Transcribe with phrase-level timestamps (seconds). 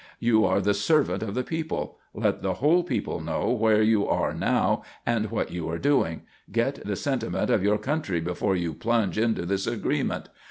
[0.17, 1.99] You are the servant of the people.
[2.15, 6.23] Let the whole people know where you are now and what you are doing.
[6.51, 10.29] Get the sentiment of your country before you plunge into this agreement.